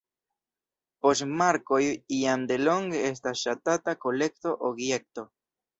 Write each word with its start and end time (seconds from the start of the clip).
Poŝtmarkoj 1.05 1.81
jam 2.21 2.49
delonge 2.53 3.05
estas 3.13 3.47
ŝatata 3.47 3.97
kolekto-objekto. 4.07 5.31